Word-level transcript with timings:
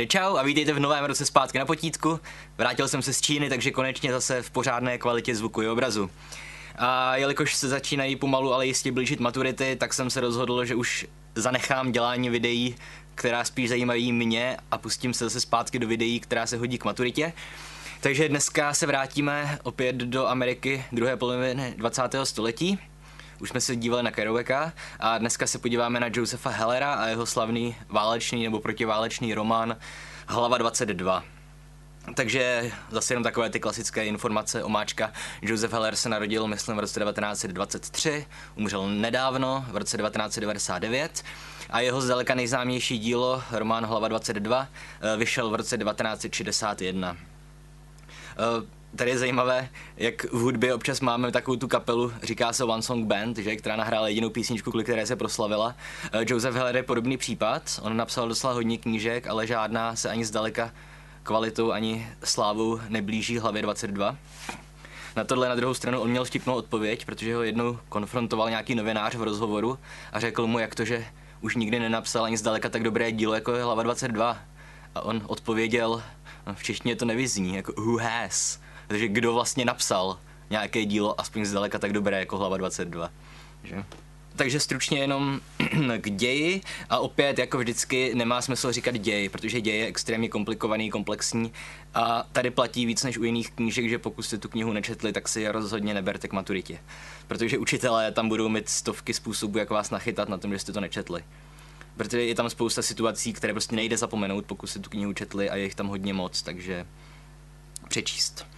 Takže 0.00 0.18
čau 0.18 0.36
a 0.36 0.42
vítejte 0.42 0.72
v 0.72 0.78
novém 0.78 1.04
roce 1.04 1.26
zpátky 1.26 1.58
na 1.58 1.66
potítku. 1.66 2.20
Vrátil 2.58 2.88
jsem 2.88 3.02
se 3.02 3.12
z 3.12 3.20
Číny, 3.20 3.48
takže 3.48 3.70
konečně 3.70 4.12
zase 4.12 4.42
v 4.42 4.50
pořádné 4.50 4.98
kvalitě 4.98 5.34
zvuku 5.34 5.62
i 5.62 5.68
obrazu. 5.68 6.10
A 6.78 7.16
jelikož 7.16 7.54
se 7.54 7.68
začínají 7.68 8.16
pomalu, 8.16 8.54
ale 8.54 8.66
jistě 8.66 8.92
blížit 8.92 9.20
maturity, 9.20 9.76
tak 9.76 9.94
jsem 9.94 10.10
se 10.10 10.20
rozhodl, 10.20 10.64
že 10.64 10.74
už 10.74 11.06
zanechám 11.34 11.92
dělání 11.92 12.30
videí, 12.30 12.76
která 13.14 13.44
spíš 13.44 13.68
zajímají 13.68 14.12
mě 14.12 14.56
a 14.70 14.78
pustím 14.78 15.14
se 15.14 15.24
zase 15.24 15.40
zpátky 15.40 15.78
do 15.78 15.88
videí, 15.88 16.20
která 16.20 16.46
se 16.46 16.56
hodí 16.56 16.78
k 16.78 16.84
maturitě. 16.84 17.32
Takže 18.00 18.28
dneska 18.28 18.74
se 18.74 18.86
vrátíme 18.86 19.58
opět 19.62 19.96
do 19.96 20.26
Ameriky 20.26 20.84
druhé 20.92 21.16
poloviny 21.16 21.74
20. 21.76 22.02
století. 22.24 22.78
Už 23.40 23.48
jsme 23.48 23.60
se 23.60 23.76
dívali 23.76 24.02
na 24.02 24.10
Kerouaka 24.10 24.72
a 25.00 25.18
dneska 25.18 25.46
se 25.46 25.58
podíváme 25.58 26.00
na 26.00 26.06
Josefa 26.12 26.50
Hellera 26.50 26.94
a 26.94 27.06
jeho 27.06 27.26
slavný 27.26 27.76
válečný 27.88 28.44
nebo 28.44 28.60
protiválečný 28.60 29.34
román 29.34 29.76
Hlava 30.26 30.58
22. 30.58 31.24
Takže 32.14 32.72
zase 32.90 33.12
jenom 33.12 33.24
takové 33.24 33.50
ty 33.50 33.60
klasické 33.60 34.06
informace 34.06 34.64
o 34.64 34.68
máčka. 34.68 35.12
Heller 35.72 35.96
se 35.96 36.08
narodil, 36.08 36.46
myslím, 36.46 36.76
v 36.76 36.80
roce 36.80 37.00
1923, 37.00 38.26
umřel 38.54 38.88
nedávno, 38.88 39.64
v 39.68 39.76
roce 39.76 39.96
1999 39.96 41.22
a 41.70 41.80
jeho 41.80 42.00
zdaleka 42.00 42.34
nejznámější 42.34 42.98
dílo, 42.98 43.42
román 43.50 43.86
Hlava 43.86 44.08
22, 44.08 44.68
eh, 45.00 45.16
vyšel 45.16 45.50
v 45.50 45.54
roce 45.54 45.78
1961 45.78 47.16
tady 48.96 49.10
je 49.10 49.18
zajímavé, 49.18 49.68
jak 49.96 50.24
v 50.24 50.38
hudbě 50.40 50.74
občas 50.74 51.00
máme 51.00 51.32
takovou 51.32 51.56
tu 51.56 51.68
kapelu, 51.68 52.12
říká 52.22 52.52
se 52.52 52.64
One 52.64 52.82
Song 52.82 53.06
Band, 53.06 53.38
že, 53.38 53.56
která 53.56 53.76
nahrála 53.76 54.08
jedinou 54.08 54.30
písničku, 54.30 54.70
kvůli 54.70 54.84
které 54.84 55.06
se 55.06 55.16
proslavila. 55.16 55.74
Eh, 56.12 56.24
Joseph 56.26 56.54
Heller 56.54 56.76
je 56.76 56.82
podobný 56.82 57.16
případ, 57.16 57.80
on 57.82 57.96
napsal 57.96 58.28
docela 58.28 58.52
hodně 58.52 58.78
knížek, 58.78 59.26
ale 59.26 59.46
žádná 59.46 59.96
se 59.96 60.10
ani 60.10 60.24
zdaleka 60.24 60.72
kvalitou 61.22 61.72
ani 61.72 62.08
slávou 62.24 62.80
neblíží 62.88 63.38
hlavě 63.38 63.62
22. 63.62 64.16
Na 65.16 65.24
tohle 65.24 65.48
na 65.48 65.54
druhou 65.54 65.74
stranu 65.74 66.00
on 66.00 66.10
měl 66.10 66.24
vtipnou 66.24 66.54
odpověď, 66.54 67.04
protože 67.04 67.34
ho 67.34 67.42
jednou 67.42 67.78
konfrontoval 67.88 68.50
nějaký 68.50 68.74
novinář 68.74 69.14
v 69.14 69.22
rozhovoru 69.22 69.78
a 70.12 70.20
řekl 70.20 70.46
mu, 70.46 70.58
jak 70.58 70.74
to, 70.74 70.84
že 70.84 71.06
už 71.40 71.56
nikdy 71.56 71.78
nenapsal 71.78 72.24
ani 72.24 72.36
zdaleka 72.36 72.68
tak 72.68 72.82
dobré 72.82 73.12
dílo, 73.12 73.34
jako 73.34 73.52
je 73.52 73.62
hlava 73.62 73.82
22. 73.82 74.38
A 74.94 75.00
on 75.00 75.22
odpověděl, 75.26 76.02
no, 76.46 76.54
v 76.54 76.62
češtině 76.62 76.96
to 76.96 77.04
nevyzní, 77.04 77.54
jako 77.54 77.72
who 77.76 77.98
has. 77.98 78.60
Takže 78.90 79.08
kdo 79.08 79.32
vlastně 79.32 79.64
napsal 79.64 80.18
nějaké 80.50 80.84
dílo 80.84 81.20
aspoň 81.20 81.44
zdaleka 81.44 81.78
tak 81.78 81.92
dobré 81.92 82.18
jako 82.18 82.38
hlava 82.38 82.56
22. 82.56 83.10
Že? 83.64 83.84
Takže 84.36 84.60
stručně 84.60 84.98
jenom 84.98 85.40
k 85.98 86.10
ději 86.10 86.60
a 86.88 86.98
opět 86.98 87.38
jako 87.38 87.58
vždycky 87.58 88.14
nemá 88.14 88.42
smysl 88.42 88.72
říkat 88.72 88.96
děj, 88.96 89.28
protože 89.28 89.60
děj 89.60 89.78
je 89.78 89.86
extrémně 89.86 90.28
komplikovaný, 90.28 90.90
komplexní 90.90 91.52
a 91.94 92.26
tady 92.32 92.50
platí 92.50 92.86
víc 92.86 93.04
než 93.04 93.18
u 93.18 93.24
jiných 93.24 93.50
knížek, 93.50 93.88
že 93.88 93.98
pokud 93.98 94.22
jste 94.22 94.38
tu 94.38 94.48
knihu 94.48 94.72
nečetli, 94.72 95.12
tak 95.12 95.28
si 95.28 95.48
rozhodně 95.48 95.94
neberte 95.94 96.28
k 96.28 96.32
maturitě. 96.32 96.78
Protože 97.26 97.58
učitelé 97.58 98.12
tam 98.12 98.28
budou 98.28 98.48
mít 98.48 98.68
stovky 98.68 99.14
způsobů, 99.14 99.58
jak 99.58 99.70
vás 99.70 99.90
nachytat 99.90 100.28
na 100.28 100.38
tom, 100.38 100.52
že 100.52 100.58
jste 100.58 100.72
to 100.72 100.80
nečetli. 100.80 101.24
Protože 101.96 102.24
je 102.24 102.34
tam 102.34 102.50
spousta 102.50 102.82
situací, 102.82 103.32
které 103.32 103.52
prostě 103.52 103.76
nejde 103.76 103.96
zapomenout, 103.96 104.46
pokud 104.46 104.66
jste 104.66 104.78
tu 104.78 104.90
knihu 104.90 105.12
četli 105.12 105.50
a 105.50 105.56
je 105.56 105.62
jich 105.62 105.74
tam 105.74 105.86
hodně 105.86 106.14
moc, 106.14 106.42
takže 106.42 106.86
přečíst. 107.88 108.49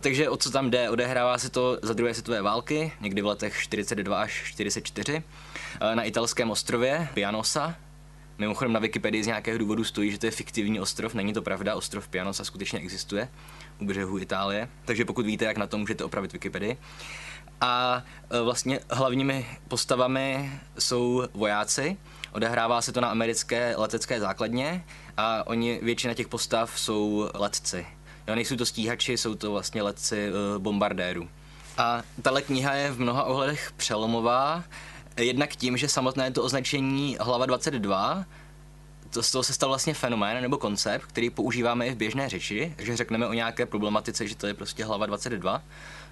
Takže 0.00 0.28
o 0.28 0.36
co 0.36 0.50
tam 0.50 0.70
jde? 0.70 0.90
Odehrává 0.90 1.38
se 1.38 1.50
to 1.50 1.78
za 1.82 1.92
druhé 1.94 2.14
světové 2.14 2.42
války, 2.42 2.92
někdy 3.00 3.22
v 3.22 3.26
letech 3.26 3.62
42 3.62 4.22
až 4.22 4.42
44, 4.46 5.22
eh, 5.80 5.96
na 5.96 6.02
italském 6.02 6.50
ostrově 6.50 7.08
Pianosa. 7.14 7.74
Mimochodem 8.38 8.72
na 8.72 8.80
Wikipedii 8.80 9.24
z 9.24 9.26
nějakého 9.26 9.58
důvodu 9.58 9.84
stojí, 9.84 10.12
že 10.12 10.18
to 10.18 10.26
je 10.26 10.30
fiktivní 10.30 10.80
ostrov, 10.80 11.14
není 11.14 11.32
to 11.32 11.42
pravda, 11.42 11.74
ostrov 11.74 12.08
Pianosa 12.08 12.44
skutečně 12.44 12.78
existuje 12.78 13.28
u 13.80 13.84
břehu 13.84 14.18
Itálie, 14.18 14.68
takže 14.84 15.04
pokud 15.04 15.26
víte, 15.26 15.44
jak 15.44 15.56
na 15.56 15.66
to 15.66 15.78
můžete 15.78 16.04
opravit 16.04 16.32
Wikipedii. 16.32 16.76
A 17.60 18.02
eh, 18.30 18.42
vlastně 18.42 18.80
hlavními 18.90 19.46
postavami 19.68 20.52
jsou 20.78 21.24
vojáci, 21.34 21.96
odehrává 22.32 22.82
se 22.82 22.92
to 22.92 23.00
na 23.00 23.08
americké 23.08 23.74
letecké 23.76 24.20
základně 24.20 24.84
a 25.16 25.46
oni, 25.46 25.80
většina 25.82 26.14
těch 26.14 26.28
postav 26.28 26.80
jsou 26.80 27.30
letci 27.34 27.86
Jo, 28.30 28.34
nejsou 28.34 28.56
to 28.56 28.66
stíhači, 28.66 29.16
jsou 29.16 29.34
to 29.34 29.52
vlastně 29.52 29.82
letci 29.82 30.28
uh, 30.30 30.62
bombardérů. 30.62 31.28
A 31.78 32.02
tahle 32.22 32.42
kniha 32.42 32.74
je 32.74 32.90
v 32.90 33.00
mnoha 33.00 33.24
ohledech 33.24 33.72
přelomová, 33.76 34.64
jednak 35.16 35.56
tím, 35.56 35.76
že 35.76 35.88
samotné 35.88 36.30
to 36.30 36.42
označení 36.42 37.16
hlava 37.20 37.46
22 37.46 38.24
to 39.10 39.22
z 39.22 39.30
toho 39.30 39.42
se 39.42 39.52
stal 39.52 39.68
vlastně 39.68 39.94
fenomén 39.94 40.42
nebo 40.42 40.58
koncept, 40.58 41.04
který 41.04 41.30
používáme 41.30 41.86
i 41.86 41.90
v 41.90 41.96
běžné 41.96 42.28
řeči, 42.28 42.74
že 42.78 42.96
řekneme 42.96 43.26
o 43.26 43.32
nějaké 43.32 43.66
problematice, 43.66 44.26
že 44.26 44.36
to 44.36 44.46
je 44.46 44.54
prostě 44.54 44.84
hlava 44.84 45.06
22. 45.06 45.62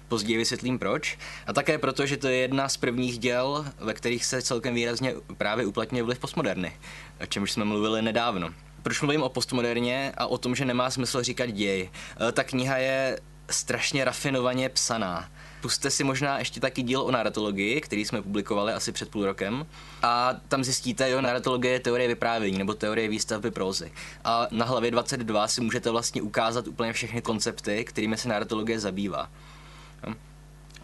Později 0.07 0.37
vysvětlím 0.37 0.79
proč. 0.79 1.17
A 1.47 1.53
také 1.53 1.77
proto, 1.77 2.05
že 2.05 2.17
to 2.17 2.27
je 2.27 2.37
jedna 2.37 2.69
z 2.69 2.77
prvních 2.77 3.17
děl, 3.17 3.65
ve 3.79 3.93
kterých 3.93 4.25
se 4.25 4.41
celkem 4.41 4.75
výrazně 4.75 5.13
právě 5.37 5.65
uplatňuje 5.65 6.03
vliv 6.03 6.19
postmoderny, 6.19 6.73
o 7.21 7.25
čemž 7.25 7.51
jsme 7.51 7.65
mluvili 7.65 8.01
nedávno 8.01 8.53
proč 8.89 9.01
mluvím 9.01 9.23
o 9.23 9.29
postmoderně 9.29 10.13
a 10.17 10.25
o 10.27 10.37
tom, 10.37 10.55
že 10.55 10.65
nemá 10.65 10.89
smysl 10.89 11.23
říkat 11.23 11.45
děj. 11.45 11.89
E, 12.29 12.31
ta 12.31 12.43
kniha 12.43 12.77
je 12.77 13.19
strašně 13.49 14.05
rafinovaně 14.05 14.69
psaná. 14.69 15.29
Puste 15.61 15.89
si 15.89 16.03
možná 16.03 16.39
ještě 16.39 16.59
taky 16.59 16.81
díl 16.81 17.01
o 17.01 17.11
narratologii, 17.11 17.81
který 17.81 18.05
jsme 18.05 18.21
publikovali 18.21 18.73
asi 18.73 18.91
před 18.91 19.09
půl 19.09 19.25
rokem. 19.25 19.65
A 20.01 20.35
tam 20.47 20.63
zjistíte, 20.63 21.09
jo, 21.09 21.21
narratologie 21.21 21.73
je 21.73 21.79
teorie 21.79 22.07
vyprávění 22.07 22.57
nebo 22.57 22.73
teorie 22.73 23.07
výstavby 23.07 23.51
prózy. 23.51 23.91
A 24.23 24.47
na 24.51 24.65
hlavě 24.65 24.91
22 24.91 25.47
si 25.47 25.61
můžete 25.61 25.91
vlastně 25.91 26.21
ukázat 26.21 26.67
úplně 26.67 26.93
všechny 26.93 27.21
koncepty, 27.21 27.85
kterými 27.85 28.17
se 28.17 28.29
narratologie 28.29 28.79
zabývá. 28.79 29.29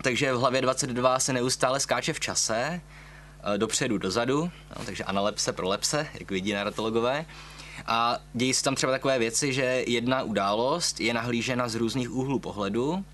Takže 0.02 0.34
v 0.34 0.40
hlavě 0.40 0.62
22 0.62 1.20
se 1.20 1.34
neustále 1.34 1.80
skáče 1.80 2.14
v 2.14 2.20
čase, 2.20 2.82
e, 3.54 3.58
dopředu, 3.58 3.98
dozadu, 3.98 4.52
no, 4.80 4.86
takže 4.86 5.04
analepse, 5.04 5.54
prolepse, 5.54 6.08
jak 6.20 6.32
vidí 6.32 6.54
narratologové. 6.54 7.26
A 7.86 8.18
dějí 8.34 8.54
se 8.54 8.64
tam 8.64 8.76
třeba 8.76 8.92
takové 8.92 9.20
věci, 9.20 9.54
že 9.54 9.84
jedna 9.88 10.24
událost 10.24 11.00
je 11.00 11.14
nahlížena 11.14 11.68
z 11.68 11.76
různých 11.76 12.12
úhlů 12.12 12.40
pohledu 12.40 13.06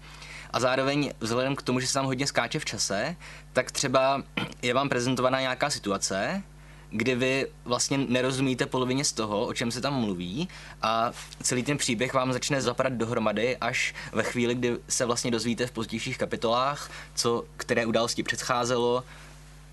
a 0.53 0.59
zároveň 0.59 1.11
vzhledem 1.19 1.55
k 1.55 1.61
tomu, 1.61 1.79
že 1.79 1.87
se 1.87 1.93
tam 1.93 2.05
hodně 2.05 2.27
skáče 2.27 2.59
v 2.59 2.65
čase, 2.65 3.15
tak 3.53 3.71
třeba 3.71 4.23
je 4.61 4.73
vám 4.73 4.89
prezentovaná 4.89 5.41
nějaká 5.41 5.69
situace, 5.69 6.43
kdy 6.91 7.15
vy 7.15 7.47
vlastně 7.65 7.97
nerozumíte 7.97 8.65
polovině 8.65 9.05
z 9.05 9.11
toho, 9.11 9.45
o 9.45 9.53
čem 9.53 9.71
se 9.71 9.81
tam 9.81 9.93
mluví 9.93 10.47
a 10.81 11.11
celý 11.43 11.63
ten 11.63 11.77
příběh 11.77 12.13
vám 12.13 12.33
začne 12.33 12.61
zapadat 12.61 12.93
dohromady 12.93 13.57
až 13.57 13.93
ve 14.11 14.23
chvíli, 14.23 14.55
kdy 14.55 14.77
se 14.89 15.05
vlastně 15.05 15.31
dozvíte 15.31 15.67
v 15.67 15.71
pozdějších 15.71 16.17
kapitolách, 16.17 16.91
co 17.15 17.45
které 17.57 17.85
události 17.85 18.23
předcházelo 18.23 19.03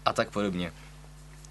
a 0.05 0.13
tak 0.13 0.31
podobně. 0.31 0.73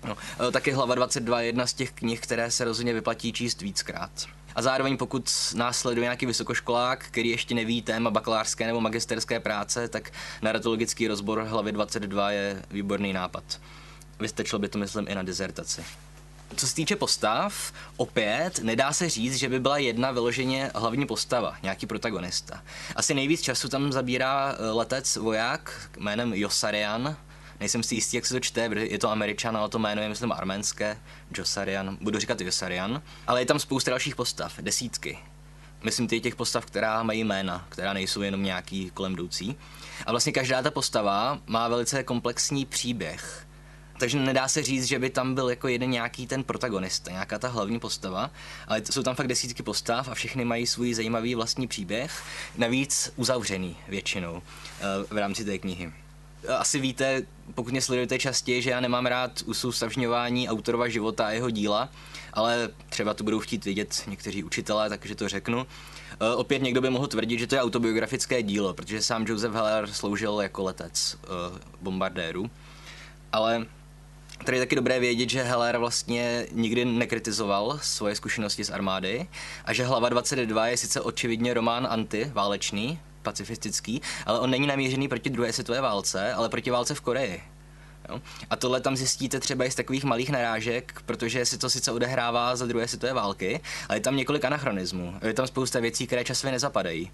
No, 0.04 0.18
e, 0.48 0.52
taky 0.52 0.72
hlava 0.72 0.96
22 0.96 1.42
je 1.42 1.48
jedna 1.48 1.68
z 1.68 1.74
těch 1.74 1.92
knih, 1.92 2.20
které 2.20 2.52
se 2.52 2.64
rozhodně 2.64 2.94
vyplatí 2.94 3.34
číst 3.34 3.62
víckrát. 3.62 4.12
A 4.56 4.62
zároveň 4.62 4.98
pokud 4.98 5.32
následuje 5.56 6.04
nějaký 6.04 6.26
vysokoškolák, 6.26 7.06
který 7.06 7.30
ještě 7.30 7.56
neví 7.56 7.82
téma 7.82 8.10
bakalářské 8.10 8.68
nebo 8.68 8.82
magisterské 8.82 9.40
práce, 9.40 9.88
tak 9.88 10.12
narratologický 10.42 11.08
rozbor 11.08 11.42
hlavy 11.42 11.72
22 11.72 12.32
je 12.32 12.64
výborný 12.72 13.14
nápad. 13.14 13.44
Vystečilo 14.20 14.60
by 14.60 14.68
to, 14.68 14.80
myslím, 14.80 15.06
i 15.10 15.16
na 15.16 15.24
dizertaci. 15.24 15.84
Co 16.56 16.68
se 16.68 16.76
týče 16.76 16.96
postav, 16.96 17.74
opět 17.98 18.60
nedá 18.60 18.94
se 18.94 19.10
říct, 19.10 19.36
že 19.36 19.50
by 19.50 19.60
byla 19.60 19.78
jedna 19.78 20.12
vyloženě 20.12 20.72
hlavní 20.76 21.06
postava, 21.06 21.56
nějaký 21.64 21.86
protagonista. 21.86 22.64
Asi 22.96 23.14
nejvíc 23.14 23.42
času 23.42 23.70
tam 23.70 23.92
zabírá 23.92 24.56
e, 24.60 24.70
letec 24.72 25.16
voják 25.16 25.90
jménem 25.98 26.34
Josarian, 26.34 27.18
nejsem 27.60 27.84
si 27.84 27.96
jistý, 27.96 28.18
jak 28.18 28.26
se 28.26 28.34
to 28.34 28.40
čte, 28.40 28.70
protože 28.70 28.86
je 28.86 29.00
to 29.00 29.12
američan, 29.12 29.58
ale 29.58 29.70
to 29.70 29.80
jméno 29.80 30.02
je, 30.02 30.10
myslím, 30.10 30.32
arménské, 30.32 30.98
Josarian, 31.38 31.98
budu 32.02 32.20
říkat 32.20 32.42
Josarian, 32.42 33.02
ale 33.28 33.42
je 33.42 33.46
tam 33.46 33.60
spousta 33.60 33.92
dalších 33.92 34.16
postav, 34.16 34.60
desítky. 34.60 35.20
Myslím 35.84 36.08
ty 36.08 36.20
těch 36.20 36.36
postav, 36.36 36.66
která 36.66 37.04
mají 37.04 37.24
jména, 37.24 37.66
která 37.70 37.94
nejsou 37.94 38.22
jenom 38.22 38.44
nějaký 38.44 38.92
kolem 38.94 39.14
jdoucí. 39.14 39.56
A 40.06 40.12
vlastně 40.12 40.32
každá 40.32 40.62
ta 40.62 40.72
postava 40.72 41.40
má 41.48 41.68
velice 41.68 42.04
komplexní 42.04 42.66
příběh. 42.66 43.48
Takže 44.00 44.20
nedá 44.20 44.48
se 44.48 44.64
říct, 44.64 44.86
že 44.86 45.00
by 45.00 45.10
tam 45.10 45.36
byl 45.36 45.50
jako 45.50 45.68
jeden 45.68 45.90
nějaký 45.90 46.28
ten 46.28 46.44
protagonista, 46.44 47.12
nějaká 47.12 47.40
ta 47.40 47.48
hlavní 47.48 47.80
postava, 47.80 48.32
ale 48.68 48.82
jsou 48.92 49.04
tam 49.04 49.16
fakt 49.16 49.28
desítky 49.28 49.64
postav 49.64 50.10
a 50.10 50.14
všechny 50.14 50.46
mají 50.46 50.68
svůj 50.68 50.94
zajímavý 50.94 51.36
vlastní 51.36 51.68
příběh, 51.68 52.24
navíc 52.58 53.14
uzavřený 53.16 53.78
většinou 53.88 54.42
eh, 54.42 54.84
v 55.10 55.18
rámci 55.18 55.46
té 55.46 55.58
knihy 55.58 55.92
asi 56.58 56.80
víte, 56.80 57.22
pokud 57.56 57.72
mě 57.72 57.82
sledujete 57.82 58.20
častěji, 58.20 58.62
že 58.62 58.70
já 58.70 58.80
nemám 58.80 59.06
rád 59.06 59.32
usoustavňování 59.46 60.50
autorova 60.50 60.88
života 60.88 61.28
a 61.28 61.32
jeho 61.32 61.50
díla, 61.50 61.90
ale 62.34 62.70
třeba 62.90 63.14
to 63.14 63.24
budou 63.24 63.40
chtít 63.40 63.66
vidět 63.66 64.04
někteří 64.08 64.44
učitelé, 64.44 64.90
takže 64.90 65.16
to 65.16 65.30
řeknu. 65.30 65.58
Uh, 65.58 65.66
opět 66.36 66.62
někdo 66.62 66.82
by 66.82 66.90
mohl 66.90 67.08
tvrdit, 67.08 67.40
že 67.40 67.48
to 67.48 67.56
je 67.56 67.62
autobiografické 67.62 68.44
dílo, 68.44 68.74
protože 68.74 69.02
sám 69.02 69.26
Joseph 69.28 69.54
Heller 69.54 69.88
sloužil 69.88 70.40
jako 70.42 70.64
letec 70.64 71.18
uh, 71.24 71.58
bombardéru. 71.82 72.50
Ale 73.32 73.66
Tady 74.46 74.58
je 74.58 74.62
taky 74.62 74.76
dobré 74.76 75.00
vědět, 75.00 75.30
že 75.30 75.44
Heller 75.44 75.78
vlastně 75.78 76.48
nikdy 76.52 76.86
nekritizoval 76.86 77.80
svoje 77.82 78.16
zkušenosti 78.16 78.64
z 78.64 78.70
armády 78.70 79.28
a 79.66 79.74
že 79.74 79.86
hlava 79.86 80.10
22 80.10 80.68
je 80.68 80.78
sice 80.78 81.02
očividně 81.02 81.54
román 81.54 81.88
anti-válečný, 81.90 83.00
pacifistický, 83.28 84.02
ale 84.26 84.40
on 84.40 84.50
není 84.50 84.68
namířený 84.68 85.08
proti 85.08 85.30
druhé 85.30 85.54
světové 85.54 85.82
válce, 85.82 86.34
ale 86.34 86.50
proti 86.50 86.72
válce 86.72 86.96
v 86.96 87.02
Koreji. 87.02 87.44
Jo? 88.10 88.22
A 88.50 88.56
tohle 88.56 88.82
tam 88.82 88.96
zjistíte 88.96 89.40
třeba 89.40 89.66
i 89.66 89.72
z 89.72 89.76
takových 89.76 90.04
malých 90.04 90.30
narážek, 90.30 91.02
protože 91.06 91.46
si 91.46 91.58
to 91.58 91.70
sice 91.70 91.92
odehrává 91.92 92.56
za 92.56 92.66
druhé 92.66 92.88
světové 92.88 93.14
války, 93.14 93.60
ale 93.90 93.98
je 93.98 94.02
tam 94.02 94.16
několik 94.16 94.46
anachronismů. 94.46 95.20
Je 95.28 95.34
tam 95.34 95.48
spousta 95.48 95.80
věcí, 95.80 96.08
které 96.08 96.24
časově 96.24 96.52
nezapadají. 96.52 97.12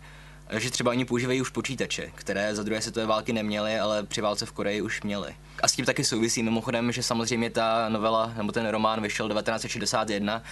Že 0.58 0.72
třeba 0.72 0.92
oni 0.92 1.06
používají 1.06 1.42
už 1.42 1.50
počítače, 1.50 2.12
které 2.16 2.56
za 2.56 2.64
druhé 2.64 2.82
světové 2.82 3.06
války 3.06 3.34
neměli, 3.34 3.80
ale 3.80 4.04
při 4.04 4.22
válce 4.22 4.46
v 4.46 4.52
Koreji 4.52 4.82
už 4.82 5.02
měli. 5.02 5.36
A 5.64 5.68
s 5.68 5.72
tím 5.72 5.86
taky 5.86 6.04
souvisí 6.04 6.44
mimochodem, 6.44 6.92
že 6.92 7.04
samozřejmě 7.04 7.50
ta 7.50 7.90
novela 7.90 8.34
nebo 8.38 8.52
ten 8.52 8.68
román 8.68 9.02
vyšel 9.02 9.30
1961, 9.30 10.44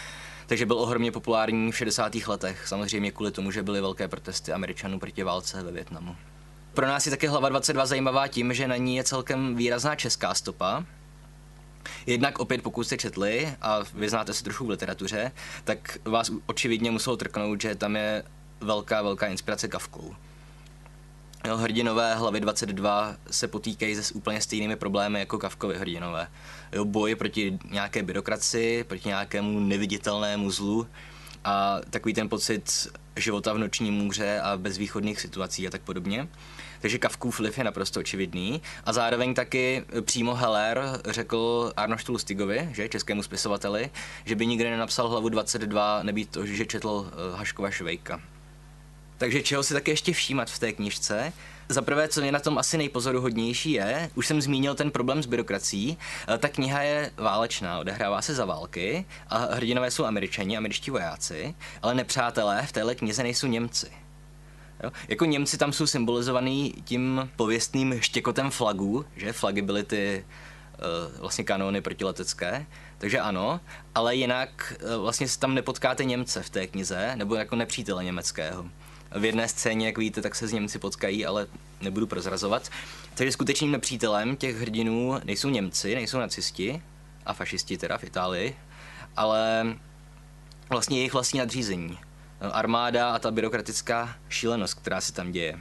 takže 0.52 0.66
byl 0.66 0.80
ohromně 0.80 1.12
populární 1.12 1.72
v 1.72 1.78
60. 1.78 2.16
letech, 2.28 2.68
samozřejmě 2.68 3.12
kvůli 3.12 3.32
tomu, 3.32 3.52
že 3.52 3.64
byly 3.64 3.82
velké 3.82 4.08
protesty 4.08 4.54
Američanů 4.54 5.00
proti 5.00 5.24
válce 5.24 5.64
ve 5.64 5.72
Větnamu. 5.72 6.16
Pro 6.74 6.88
nás 6.88 7.06
je 7.06 7.10
také 7.10 7.30
hlava 7.30 7.50
22 7.50 7.86
zajímavá 7.86 8.28
tím, 8.28 8.54
že 8.54 8.68
na 8.68 8.76
ní 8.76 8.96
je 8.96 9.04
celkem 9.04 9.56
výrazná 9.56 9.96
česká 9.96 10.34
stopa. 10.34 10.86
Jednak 12.06 12.40
opět, 12.40 12.62
pokud 12.62 12.84
jste 12.84 12.98
četli 12.98 13.54
a 13.62 13.80
vyznáte 13.94 14.34
se 14.34 14.44
trochu 14.44 14.66
v 14.66 14.70
literatuře, 14.70 15.32
tak 15.64 15.98
vás 16.06 16.32
očividně 16.46 16.92
muselo 16.92 17.18
trknout, 17.18 17.62
že 17.62 17.76
tam 17.76 17.96
je 17.96 18.24
velká, 18.62 19.02
velká 19.02 19.28
inspirace 19.28 19.68
Kavkou. 19.68 20.16
Jo, 21.48 21.58
hrdinové 21.58 22.16
hlavy 22.16 22.40
22 22.40 23.16
se 23.32 23.48
potýkají 23.48 23.96
se 23.96 24.14
úplně 24.14 24.42
stejnými 24.42 24.76
problémy 24.76 25.20
jako 25.20 25.38
Kavkovi 25.38 25.78
hrdinové. 25.78 26.28
Jo, 26.72 26.86
boj 26.86 27.16
proti 27.16 27.60
nějaké 27.72 28.04
byrokracii, 28.04 28.84
proti 28.84 29.08
nějakému 29.08 29.60
neviditelnému 29.60 30.52
zlu 30.52 30.88
a 31.44 31.80
takový 31.90 32.14
ten 32.14 32.30
pocit 32.30 32.88
života 33.16 33.54
v 33.54 33.58
noční 33.58 33.92
můře 33.92 34.42
a 34.42 34.58
bezvýchodných 34.58 35.22
situací 35.22 35.68
a 35.68 35.70
tak 35.70 35.82
podobně. 35.82 36.28
Takže 36.82 36.98
Kavkův 36.98 37.40
vliv 37.40 37.58
je 37.58 37.64
naprosto 37.64 38.00
očividný. 38.00 38.62
A 38.86 38.94
zároveň 38.94 39.34
taky 39.34 39.84
přímo 40.02 40.36
Heller 40.36 40.84
řekl 41.06 41.74
Arnoštu 41.78 42.12
Lustigovi, 42.12 42.70
že 42.72 42.90
českému 42.90 43.24
spisovateli, 43.24 43.90
že 44.26 44.36
by 44.36 44.48
nikdy 44.48 44.70
nenapsal 44.70 45.10
hlavu 45.10 45.30
22, 45.30 46.04
nebýt 46.04 46.30
to, 46.30 46.46
že 46.46 46.66
četl 46.66 47.12
eh, 47.12 47.38
Haškova 47.38 47.72
Švejka. 47.72 48.22
Takže 49.22 49.42
čeho 49.42 49.64
si 49.64 49.74
také 49.74 49.92
ještě 49.92 50.14
všímat 50.14 50.50
v 50.50 50.60
té 50.60 50.72
knižce? 50.72 51.34
Za 51.70 51.82
prvé, 51.82 52.08
co 52.08 52.22
je 52.22 52.32
na 52.32 52.40
tom 52.40 52.58
asi 52.58 52.78
nejpozoruhodnější 52.78 53.72
je, 53.72 54.10
už 54.16 54.28
jsem 54.28 54.42
zmínil 54.42 54.76
ten 54.76 54.92
problém 54.92 55.24
s 55.24 55.26
byrokracií, 55.26 55.98
eh, 56.28 56.38
ta 56.38 56.48
kniha 56.48 56.82
je 56.82 57.12
válečná, 57.18 57.80
odehrává 57.80 58.22
se 58.22 58.34
za 58.34 58.46
války 58.46 59.06
a 59.28 59.38
hrdinové 59.38 59.92
jsou 59.92 60.06
američani, 60.06 60.58
američtí 60.58 60.92
vojáci, 60.92 61.56
ale 61.82 61.96
nepřátelé 61.96 62.66
v 62.66 62.72
téhle 62.72 62.96
knize 62.96 63.24
nejsou 63.24 63.48
Němci. 63.48 63.92
Jo? 64.84 64.92
Jako 65.08 65.26
Němci 65.26 65.58
tam 65.58 65.74
jsou 65.74 65.88
symbolizovaný 65.88 66.74
tím 66.84 67.30
pověstným 67.36 68.02
štěkotem 68.02 68.52
flagů, 68.52 69.06
že 69.16 69.34
flagy 69.34 69.62
byly 69.62 69.84
ty 69.84 70.26
uh, 71.14 71.20
vlastně 71.20 71.44
kanóny 71.44 71.82
protiletecké, 71.82 72.66
takže 72.98 73.20
ano, 73.20 73.60
ale 73.96 74.16
jinak 74.16 74.74
uh, 74.84 75.02
vlastně 75.02 75.28
tam 75.40 75.56
nepotkáte 75.56 76.04
Němce 76.04 76.44
v 76.44 76.50
té 76.50 76.68
knize, 76.68 77.16
nebo 77.16 77.36
jako 77.36 77.56
nepřítele 77.56 78.04
německého 78.04 78.66
v 79.16 79.26
jedné 79.26 79.48
scéně, 79.48 79.86
jak 79.86 79.98
víte, 79.98 80.22
tak 80.22 80.36
se 80.36 80.48
s 80.48 80.54
Němci 80.54 80.80
potkají, 80.80 81.26
ale 81.26 81.48
nebudu 81.82 82.08
prozrazovat. 82.08 82.70
Takže 83.14 83.32
skutečným 83.32 83.72
nepřítelem 83.72 84.36
těch 84.36 84.58
hrdinů 84.58 85.20
nejsou 85.24 85.50
Němci, 85.50 85.96
nejsou 85.96 86.20
nacisti 86.20 86.82
a 87.26 87.34
fašisti 87.34 87.78
teda 87.78 87.98
v 87.98 88.04
Itálii, 88.04 88.56
ale 89.18 89.66
vlastně 90.70 90.98
jejich 90.98 91.14
vlastní 91.14 91.40
nadřízení. 91.40 91.98
Armáda 92.52 93.16
a 93.16 93.20
ta 93.20 93.32
byrokratická 93.32 94.16
šílenost, 94.30 94.74
která 94.74 95.02
se 95.02 95.14
tam 95.14 95.32
děje. 95.32 95.60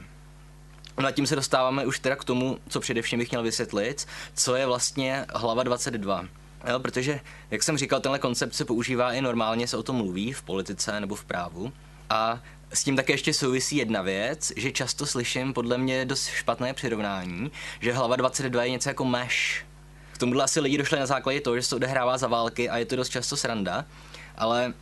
No 0.99 1.07
a 1.07 1.11
tím 1.11 1.27
se 1.27 1.35
dostáváme 1.35 1.85
už 1.85 1.99
teda 1.99 2.15
k 2.15 2.23
tomu, 2.23 2.57
co 2.69 2.79
především 2.79 3.19
bych 3.19 3.31
měl 3.31 3.43
vysvětlit, 3.43 4.07
co 4.33 4.55
je 4.55 4.65
vlastně 4.65 5.25
hlava 5.33 5.63
22. 5.63 6.25
Jo, 6.69 6.79
protože, 6.79 7.19
jak 7.51 7.63
jsem 7.63 7.77
říkal, 7.77 7.99
tenhle 7.99 8.19
koncept 8.19 8.53
se 8.53 8.65
používá 8.65 9.13
i 9.13 9.21
normálně, 9.21 9.67
se 9.67 9.77
o 9.77 9.83
tom 9.83 9.95
mluví 9.95 10.33
v 10.33 10.41
politice 10.41 10.99
nebo 10.99 11.15
v 11.15 11.25
právu. 11.25 11.73
A 12.09 12.39
s 12.73 12.83
tím 12.83 12.95
také 12.95 13.13
ještě 13.13 13.33
souvisí 13.33 13.75
jedna 13.75 14.01
věc, 14.01 14.51
že 14.55 14.71
často 14.71 15.05
slyším 15.05 15.53
podle 15.53 15.77
mě 15.77 16.05
dost 16.05 16.27
špatné 16.27 16.73
přirovnání, 16.73 17.51
že 17.79 17.93
hlava 17.93 18.15
22 18.15 18.63
je 18.63 18.69
něco 18.69 18.89
jako 18.89 19.05
meš. 19.05 19.65
K 20.11 20.17
tomuhle 20.17 20.43
asi 20.43 20.59
lidi 20.59 20.77
došli 20.77 20.99
na 20.99 21.05
základě 21.05 21.41
toho, 21.41 21.55
že 21.55 21.61
se 21.61 21.75
odehrává 21.75 22.17
za 22.17 22.27
války 22.27 22.69
a 22.69 22.77
je 22.77 22.85
to 22.85 22.95
dost 22.95 23.09
často 23.09 23.37
sranda, 23.37 23.85
ale 24.35 24.73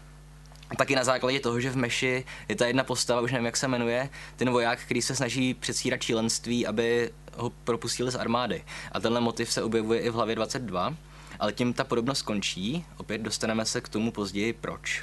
taky 0.78 0.96
na 0.96 1.04
základě 1.04 1.40
toho, 1.40 1.60
že 1.60 1.70
v 1.70 1.76
Meši 1.76 2.24
je 2.48 2.56
ta 2.56 2.66
jedna 2.66 2.84
postava, 2.84 3.20
už 3.20 3.32
nevím, 3.32 3.46
jak 3.46 3.56
se 3.56 3.68
jmenuje, 3.68 4.08
ten 4.36 4.50
voják, 4.50 4.80
který 4.80 5.02
se 5.02 5.16
snaží 5.16 5.54
předstírat 5.54 6.02
šílenství, 6.02 6.66
aby 6.66 7.10
ho 7.36 7.50
propustili 7.50 8.10
z 8.10 8.16
armády. 8.16 8.64
A 8.92 9.00
tenhle 9.00 9.20
motiv 9.20 9.52
se 9.52 9.62
objevuje 9.62 10.00
i 10.00 10.10
v 10.10 10.14
hlavě 10.14 10.34
22, 10.34 10.94
ale 11.40 11.52
tím 11.52 11.72
ta 11.72 11.84
podobnost 11.84 12.22
končí. 12.22 12.84
Opět 12.96 13.20
dostaneme 13.20 13.64
se 13.64 13.80
k 13.80 13.88
tomu 13.88 14.12
později, 14.12 14.52
proč. 14.52 15.02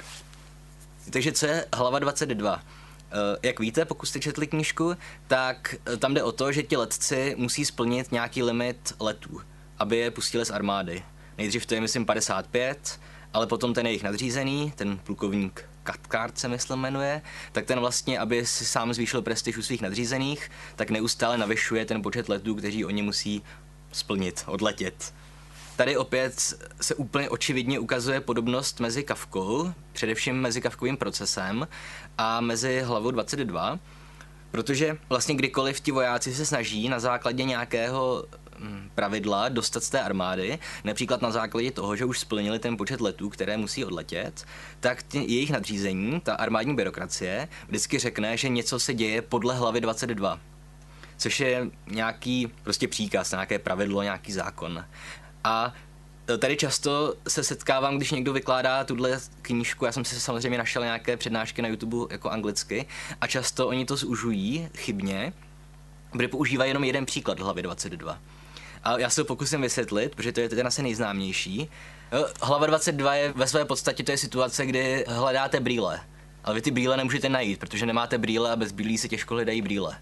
Takže 1.10 1.32
co 1.32 1.46
je 1.46 1.66
hlava 1.74 1.98
22? 1.98 2.62
Eh, 3.12 3.38
jak 3.42 3.60
víte, 3.60 3.84
pokud 3.84 4.06
jste 4.06 4.20
četli 4.20 4.46
knížku, 4.46 4.96
tak 5.26 5.74
eh, 5.86 5.96
tam 5.96 6.14
jde 6.14 6.22
o 6.22 6.32
to, 6.32 6.52
že 6.52 6.62
ti 6.62 6.76
letci 6.76 7.34
musí 7.38 7.64
splnit 7.64 8.12
nějaký 8.12 8.42
limit 8.42 8.94
letů, 9.00 9.40
aby 9.78 9.96
je 9.96 10.10
pustili 10.10 10.44
z 10.44 10.50
armády. 10.50 11.02
Nejdřív 11.38 11.66
to 11.66 11.74
je, 11.74 11.80
myslím, 11.80 12.04
55, 12.04 13.00
ale 13.32 13.46
potom 13.46 13.74
ten 13.74 13.86
jejich 13.86 14.02
nadřízený, 14.02 14.72
ten 14.76 14.98
plukovník 14.98 15.68
Katkart 15.82 16.38
se 16.38 16.48
myslím 16.48 16.78
jmenuje, 16.78 17.22
tak 17.52 17.66
ten 17.66 17.80
vlastně, 17.80 18.18
aby 18.18 18.46
si 18.46 18.64
sám 18.64 18.94
zvýšil 18.94 19.22
prestiž 19.22 19.56
u 19.56 19.62
svých 19.62 19.82
nadřízených, 19.82 20.50
tak 20.76 20.90
neustále 20.90 21.38
navyšuje 21.38 21.84
ten 21.84 22.02
počet 22.02 22.28
letů, 22.28 22.54
kteří 22.54 22.84
oni 22.84 23.02
musí 23.02 23.42
splnit, 23.92 24.44
odletět. 24.46 25.14
Tady 25.76 25.96
opět 25.96 26.54
se 26.80 26.94
úplně 26.94 27.28
očividně 27.28 27.78
ukazuje 27.78 28.20
podobnost 28.20 28.80
mezi 28.80 29.02
Kavkou, 29.02 29.72
především 29.92 30.40
mezi 30.40 30.60
Kavkovým 30.60 30.96
procesem 30.96 31.68
a 32.18 32.40
mezi 32.40 32.80
hlavou 32.80 33.10
22, 33.10 33.78
protože 34.50 34.98
vlastně 35.08 35.34
kdykoliv 35.34 35.80
ti 35.80 35.92
vojáci 35.92 36.34
se 36.34 36.46
snaží 36.46 36.88
na 36.88 37.00
základě 37.00 37.44
nějakého 37.44 38.24
hm, 38.58 38.90
pravidla 38.94 39.48
dostat 39.48 39.84
z 39.84 39.90
té 39.90 40.00
armády, 40.00 40.58
například 40.84 41.22
na 41.22 41.30
základě 41.30 41.70
toho, 41.70 41.96
že 41.96 42.04
už 42.04 42.18
splnili 42.18 42.58
ten 42.58 42.76
počet 42.76 43.00
letů, 43.00 43.28
které 43.28 43.56
musí 43.56 43.84
odletět, 43.84 44.44
tak 44.80 45.02
ty, 45.02 45.18
jejich 45.18 45.50
nadřízení, 45.50 46.20
ta 46.20 46.34
armádní 46.34 46.74
byrokracie, 46.74 47.48
vždycky 47.68 47.98
řekne, 47.98 48.36
že 48.36 48.48
něco 48.48 48.80
se 48.80 48.94
děje 48.94 49.22
podle 49.22 49.54
hlavy 49.54 49.80
22 49.80 50.40
což 51.22 51.40
je 51.40 51.70
nějaký 51.86 52.52
prostě 52.62 52.88
příkaz, 52.88 53.30
nějaké 53.30 53.58
pravidlo, 53.58 54.02
nějaký 54.02 54.32
zákon. 54.32 54.84
A 55.44 55.72
e, 56.28 56.38
tady 56.38 56.56
často 56.56 57.14
se 57.28 57.44
setkávám, 57.44 57.96
když 57.96 58.10
někdo 58.10 58.32
vykládá 58.32 58.84
tuhle 58.84 59.20
knížku, 59.42 59.84
já 59.84 59.92
jsem 59.92 60.04
si 60.04 60.20
samozřejmě 60.20 60.58
našel 60.58 60.82
nějaké 60.82 61.16
přednášky 61.16 61.62
na 61.62 61.68
YouTube 61.68 61.96
jako 62.10 62.30
anglicky 62.30 62.86
a 63.20 63.26
často 63.26 63.68
oni 63.68 63.84
to 63.84 63.96
zužují 63.96 64.68
chybně, 64.76 65.32
protože 66.10 66.28
používají 66.28 66.70
jenom 66.70 66.84
jeden 66.84 67.06
příklad 67.06 67.40
hlavy 67.40 67.62
22. 67.62 68.18
A 68.84 68.98
já 68.98 69.10
se 69.10 69.20
to 69.20 69.24
pokusím 69.24 69.60
vysvětlit, 69.60 70.14
protože 70.14 70.32
to 70.32 70.40
je 70.40 70.48
ten 70.48 70.66
asi 70.66 70.82
nejznámější. 70.82 71.60
E, 71.60 71.68
hlava 72.42 72.66
22 72.66 73.14
je 73.14 73.32
ve 73.32 73.46
své 73.46 73.64
podstatě 73.64 74.02
to 74.02 74.10
je 74.10 74.18
situace, 74.18 74.66
kdy 74.66 75.04
hledáte 75.08 75.60
brýle. 75.60 76.00
Ale 76.44 76.54
vy 76.54 76.62
ty 76.62 76.70
brýle 76.70 76.96
nemůžete 76.96 77.28
najít, 77.28 77.58
protože 77.60 77.86
nemáte 77.86 78.18
brýle 78.18 78.50
a 78.50 78.56
bez 78.56 78.72
brýlí 78.72 78.98
se 78.98 79.08
těžko 79.08 79.34
hledají 79.34 79.62
brýle. 79.62 79.98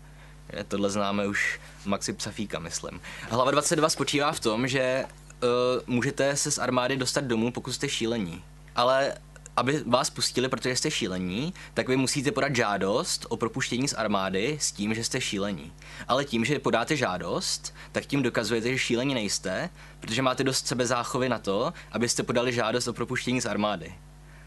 Tohle 0.69 0.91
známe 0.91 1.27
už 1.27 1.61
Maxi 1.85 2.13
Psafíka, 2.13 2.59
myslím. 2.59 3.01
Hlava 3.31 3.51
22 3.51 3.89
spočívá 3.89 4.33
v 4.33 4.41
tom, 4.41 4.69
že 4.69 5.05
uh, 5.43 5.49
můžete 5.87 6.37
se 6.37 6.51
z 6.51 6.59
armády 6.59 6.97
dostat 6.97 7.25
domů, 7.25 7.53
pokud 7.53 7.73
jste 7.73 7.89
šílení. 7.89 8.45
Ale 8.77 9.15
aby 9.57 9.83
vás 9.87 10.11
pustili, 10.11 10.49
protože 10.49 10.77
jste 10.77 10.91
šílení, 10.91 11.55
tak 11.75 11.89
vy 11.89 11.97
musíte 11.97 12.33
podat 12.33 12.57
žádost 12.57 13.27
o 13.29 13.37
propuštění 13.37 13.89
z 13.89 13.95
armády 13.95 14.59
s 14.61 14.73
tím, 14.73 14.95
že 14.95 15.05
jste 15.05 15.21
šílení. 15.21 15.73
Ale 16.09 16.25
tím, 16.25 16.45
že 16.45 16.59
podáte 16.59 16.97
žádost, 16.97 17.75
tak 17.93 18.07
tím 18.07 18.23
dokazujete, 18.23 18.69
že 18.73 18.79
šílení 18.79 19.15
nejste, 19.15 19.71
protože 20.01 20.23
máte 20.23 20.45
dost 20.45 20.67
sebezáchovy 20.67 21.29
na 21.29 21.39
to, 21.39 21.73
abyste 21.93 22.23
podali 22.23 22.53
žádost 22.53 22.89
o 22.89 22.93
propuštění 22.93 23.41
z 23.41 23.47
armády. 23.47 23.95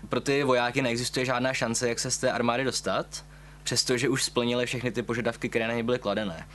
Pro 0.09 0.21
ty 0.21 0.43
vojáky 0.43 0.81
neexistuje 0.81 1.25
žádná 1.25 1.53
šance, 1.53 1.89
jak 1.89 1.99
se 1.99 2.11
z 2.11 2.17
té 2.17 2.31
armády 2.31 2.63
dostat, 2.63 3.25
přestože 3.63 4.09
už 4.09 4.23
splnili 4.23 4.65
všechny 4.65 4.91
ty 4.91 5.03
požadavky, 5.03 5.49
které 5.49 5.67
na 5.67 5.73
ně 5.73 5.83
byly 5.83 5.99
kladené. 5.99 6.47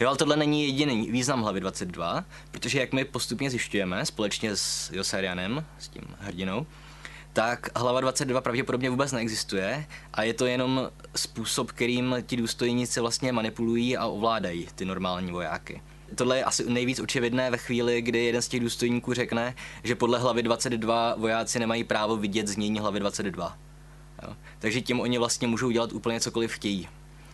Jo, 0.00 0.08
ale 0.08 0.16
tohle 0.16 0.36
není 0.36 0.66
jediný 0.66 1.10
význam 1.10 1.42
hlavy 1.42 1.60
22, 1.60 2.24
protože 2.50 2.80
jak 2.80 2.92
my 2.92 3.04
postupně 3.04 3.50
zjišťujeme 3.50 4.06
společně 4.06 4.56
s 4.56 4.90
Josarianem, 4.92 5.64
s 5.78 5.88
tím 5.88 6.02
hrdinou, 6.20 6.66
tak 7.32 7.78
hlava 7.78 8.00
22 8.00 8.40
pravděpodobně 8.40 8.90
vůbec 8.90 9.12
neexistuje 9.12 9.86
a 10.14 10.22
je 10.22 10.34
to 10.34 10.46
jenom 10.46 10.90
způsob, 11.16 11.72
kterým 11.72 12.16
ti 12.26 12.36
důstojníci 12.36 13.00
vlastně 13.00 13.32
manipulují 13.32 13.96
a 13.96 14.06
ovládají 14.06 14.68
ty 14.74 14.84
normální 14.84 15.32
vojáky. 15.32 15.82
tohle 16.14 16.36
je 16.36 16.44
asi 16.44 16.70
nejvíc 16.70 17.00
očividné 17.00 17.50
ve 17.50 17.58
chvíli, 17.58 18.02
kdy 18.02 18.24
jeden 18.24 18.42
z 18.42 18.48
těch 18.48 18.60
důstojníků 18.60 19.14
řekne, 19.14 19.54
že 19.84 19.94
podle 19.94 20.18
hlavy 20.18 20.42
22 20.42 21.14
vojáci 21.18 21.58
nemají 21.58 21.84
právo 21.84 22.16
vidět 22.16 22.48
znění 22.48 22.80
hlavy 22.80 23.00
22. 23.00 23.58
Jo? 24.22 24.36
Takže 24.58 24.80
tím 24.80 25.00
oni 25.00 25.18
vlastně 25.18 25.48
můžou 25.48 25.70
dělat 25.70 25.92
úplně 25.92 26.20
cokoliv 26.20 26.52
chtějí. 26.52 26.88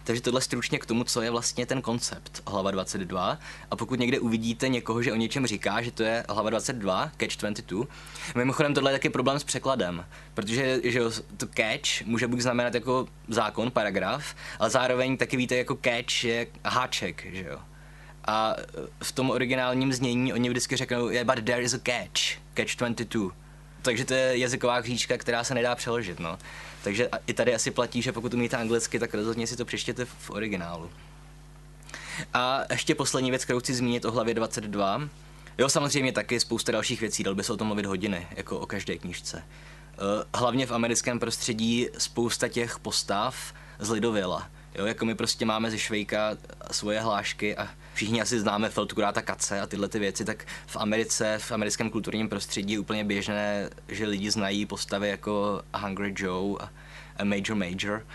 Takže 0.09 0.23
tohle 0.23 0.41
stručně 0.41 0.79
k 0.79 0.87
tomu, 0.87 1.05
co 1.05 1.23
je 1.23 1.31
vlastně 1.31 1.67
ten 1.67 1.83
koncept 1.83 2.43
hlava 2.47 2.71
22. 2.71 3.39
A 3.71 3.77
pokud 3.77 3.99
někde 3.99 4.21
uvidíte 4.21 4.69
někoho, 4.69 5.03
že 5.03 5.13
o 5.13 5.17
něčem 5.17 5.47
říká, 5.47 5.83
že 5.83 5.91
to 5.91 6.03
je 6.03 6.25
hlava 6.29 6.51
22, 6.51 7.13
catch 7.21 7.37
22, 7.37 7.87
mimochodem 8.35 8.75
tohle 8.75 8.91
je 8.91 8.95
taky 8.95 9.11
problém 9.11 9.39
s 9.39 9.45
překladem, 9.45 10.05
protože 10.35 10.81
že 10.85 11.01
to 11.37 11.47
catch 11.47 12.07
může 12.07 12.27
buď 12.27 12.41
znamenat 12.41 12.75
jako 12.75 13.09
zákon, 13.29 13.71
paragraf, 13.71 14.35
ale 14.59 14.71
zároveň 14.71 15.17
taky 15.17 15.37
víte, 15.37 15.57
jako 15.57 15.79
catch 15.85 16.25
je 16.25 16.47
háček, 16.65 17.27
že 17.33 17.45
jo. 17.45 17.59
A 18.25 18.57
v 19.03 19.13
tom 19.13 19.31
originálním 19.31 19.93
znění 19.93 20.33
oni 20.33 20.49
vždycky 20.49 20.77
řeknou, 20.77 21.09
yeah, 21.09 21.27
but 21.27 21.45
there 21.45 21.63
is 21.63 21.75
a 21.75 21.79
catch, 21.79 22.41
catch 22.55 22.77
22. 22.77 23.31
Takže 23.83 24.05
to 24.05 24.15
je 24.15 24.39
jazyková 24.39 24.79
hříčka, 24.79 25.19
která 25.19 25.45
se 25.45 25.55
nedá 25.55 25.75
přeložit, 25.75 26.21
no. 26.21 26.39
Takže 26.83 27.09
i 27.27 27.33
tady 27.33 27.55
asi 27.55 27.71
platí, 27.71 28.03
že 28.03 28.13
pokud 28.13 28.35
umíte 28.35 28.57
anglicky, 28.57 28.99
tak 28.99 29.15
rozhodně 29.15 29.47
si 29.47 29.57
to 29.57 29.65
přečtěte 29.65 30.05
v 30.05 30.31
originálu. 30.31 30.91
A 32.35 32.61
ještě 32.71 32.95
poslední 32.95 33.31
věc, 33.31 33.45
kterou 33.45 33.61
chci 33.61 33.75
zmínit 33.75 34.05
o 34.05 34.11
hlavě 34.11 34.35
22. 34.35 35.09
Jo, 35.59 35.69
samozřejmě 35.69 36.13
taky 36.13 36.41
spousta 36.41 36.73
dalších 36.73 37.01
věcí, 37.01 37.23
dal 37.23 37.35
by 37.35 37.45
se 37.45 37.53
o 37.53 37.57
tom 37.57 37.67
mluvit 37.67 37.87
hodiny, 37.87 38.27
jako 38.37 38.59
o 38.59 38.67
každé 38.67 38.99
knížce. 38.99 39.43
Eh, 39.43 40.25
hlavně 40.35 40.67
v 40.67 40.73
americkém 40.73 41.19
prostředí 41.19 41.89
spousta 41.99 42.49
těch 42.49 42.79
postav 42.79 43.55
zlidověla. 43.79 44.51
Jo, 44.75 44.87
jako 44.87 45.05
my 45.05 45.15
prostě 45.15 45.47
máme 45.47 45.71
ze 45.71 45.79
Švejka 45.79 46.37
svoje 46.71 47.01
hlášky 47.01 47.57
a 47.57 47.69
všichni 47.95 48.21
asi 48.21 48.41
známe 48.41 48.69
Feldkuráta 48.69 49.23
Kace 49.23 49.61
a 49.61 49.67
tyhle 49.67 49.89
ty 49.89 49.99
věci, 49.99 50.25
tak 50.25 50.45
v 50.67 50.77
Americe, 50.77 51.39
v 51.39 51.53
americkém 51.53 51.91
kulturním 51.91 52.29
prostředí 52.29 52.73
je 52.73 52.79
úplně 52.79 53.05
běžné, 53.05 53.71
že 53.89 54.07
lidi 54.07 54.31
znají 54.31 54.67
postavy 54.67 55.09
jako 55.09 55.63
Hungry 55.75 56.15
Joe 56.17 56.59
a 57.17 57.25
Major 57.25 57.55
Major, 57.55 58.07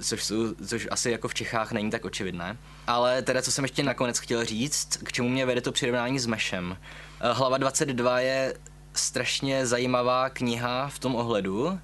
což, 0.00 0.24
jsou, 0.24 0.54
což 0.66 0.88
asi 0.90 1.10
jako 1.10 1.28
v 1.28 1.34
Čechách 1.34 1.72
není 1.72 1.90
tak 1.90 2.04
očividné. 2.04 2.56
Ale 2.86 3.22
teda, 3.22 3.42
co 3.42 3.52
jsem 3.52 3.64
ještě 3.64 3.82
nakonec 3.82 4.18
chtěl 4.18 4.44
říct, 4.44 4.96
k 4.96 5.12
čemu 5.12 5.28
mě 5.28 5.46
vede 5.46 5.60
to 5.60 5.72
přirovnání 5.72 6.18
s 6.18 6.26
Mešem. 6.26 6.76
Eh, 7.20 7.32
hlava 7.32 7.58
22 7.58 8.20
je 8.20 8.54
strašně 8.94 9.66
zajímavá 9.66 10.30
kniha 10.30 10.88
v 10.88 10.98
tom 10.98 11.14
ohledu, 11.14 11.80